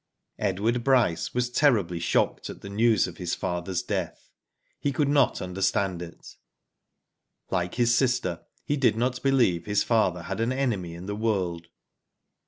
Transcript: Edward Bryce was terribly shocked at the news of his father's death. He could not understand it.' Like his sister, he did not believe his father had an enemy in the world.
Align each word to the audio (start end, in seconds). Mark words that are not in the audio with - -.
Edward 0.39 0.83
Bryce 0.83 1.31
was 1.35 1.51
terribly 1.51 1.99
shocked 1.99 2.49
at 2.49 2.61
the 2.61 2.69
news 2.69 3.05
of 3.05 3.17
his 3.17 3.35
father's 3.35 3.83
death. 3.83 4.31
He 4.79 4.91
could 4.91 5.07
not 5.07 5.43
understand 5.43 6.01
it.' 6.01 6.37
Like 7.51 7.75
his 7.75 7.93
sister, 7.95 8.41
he 8.65 8.77
did 8.77 8.95
not 8.97 9.21
believe 9.21 9.67
his 9.67 9.83
father 9.83 10.23
had 10.23 10.39
an 10.39 10.51
enemy 10.51 10.95
in 10.95 11.05
the 11.05 11.15
world. 11.15 11.67